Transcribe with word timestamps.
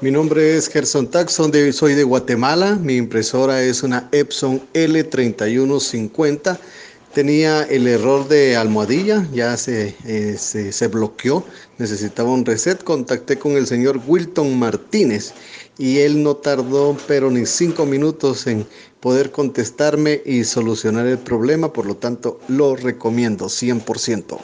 Mi 0.00 0.12
nombre 0.12 0.56
es 0.56 0.68
Gerson 0.68 1.08
Taxon, 1.10 1.52
soy 1.72 1.94
de 1.94 2.04
Guatemala. 2.04 2.76
Mi 2.76 2.94
impresora 2.94 3.64
es 3.64 3.82
una 3.82 4.08
Epson 4.12 4.62
L3150. 4.72 6.56
Tenía 7.12 7.64
el 7.64 7.88
error 7.88 8.28
de 8.28 8.56
almohadilla, 8.56 9.26
ya 9.32 9.56
se, 9.56 9.96
eh, 10.06 10.36
se, 10.38 10.70
se, 10.70 10.86
bloqueó, 10.86 11.44
necesitaba 11.78 12.30
un 12.30 12.44
reset. 12.44 12.84
Contacté 12.84 13.40
con 13.40 13.56
el 13.56 13.66
señor 13.66 14.00
Wilton 14.06 14.56
Martínez 14.56 15.32
y 15.78 15.98
él 15.98 16.22
no 16.22 16.36
tardó 16.36 16.96
pero 17.08 17.28
ni 17.28 17.44
cinco 17.44 17.84
minutos 17.84 18.46
en 18.46 18.68
poder 19.00 19.32
contestarme 19.32 20.22
y 20.24 20.44
solucionar 20.44 21.08
el 21.08 21.18
problema, 21.18 21.72
por 21.72 21.86
lo 21.86 21.96
tanto 21.96 22.38
lo 22.46 22.76
recomiendo 22.76 23.46
100%. 23.46 24.38